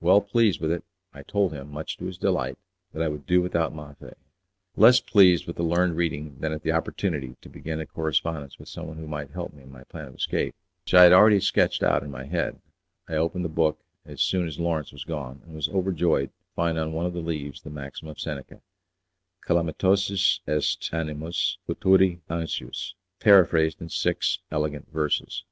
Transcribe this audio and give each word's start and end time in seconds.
Well 0.00 0.20
pleased 0.20 0.60
with 0.60 0.70
it 0.70 0.84
I 1.12 1.24
told 1.24 1.52
him, 1.52 1.72
much 1.72 1.96
to 1.96 2.04
his 2.04 2.16
delight, 2.16 2.58
that 2.92 3.02
I 3.02 3.08
would 3.08 3.26
do 3.26 3.42
without 3.42 3.74
Maffei. 3.74 4.14
Less 4.76 5.00
pleased 5.00 5.48
with 5.48 5.56
the 5.56 5.64
learned 5.64 5.96
reading 5.96 6.38
than 6.38 6.52
at 6.52 6.62
the 6.62 6.70
opportunity 6.70 7.34
to 7.40 7.48
begin 7.48 7.80
a 7.80 7.86
correspondence 7.86 8.56
with 8.56 8.68
someone 8.68 8.98
who 8.98 9.08
might 9.08 9.32
help 9.32 9.52
me 9.52 9.64
in 9.64 9.72
my 9.72 9.82
plan 9.82 10.06
of 10.06 10.14
escape 10.14 10.54
(which 10.84 10.94
I 10.94 11.02
had 11.02 11.12
already 11.12 11.40
sketched 11.40 11.82
out 11.82 12.04
in 12.04 12.10
my 12.12 12.24
head), 12.24 12.60
I 13.08 13.14
opened 13.16 13.44
the 13.44 13.48
book 13.48 13.80
as 14.06 14.22
soon 14.22 14.46
as 14.46 14.60
Lawrence 14.60 14.92
was 14.92 15.02
gone, 15.02 15.42
and 15.44 15.56
was 15.56 15.68
overjoyed 15.68 16.28
to 16.28 16.36
find 16.54 16.78
on 16.78 16.92
one 16.92 17.06
of 17.06 17.12
the 17.12 17.18
leaves 17.18 17.62
the 17.62 17.68
maxim 17.70 18.06
of 18.06 18.20
Seneca, 18.20 18.60
'Calamitosus 19.44 20.38
est 20.46 20.88
animus 20.94 21.58
futuri 21.66 22.20
anxius', 22.30 22.94
paraphrased 23.18 23.80
in 23.82 23.88
six 23.88 24.38
elegant 24.52 24.88
verses. 24.92 25.42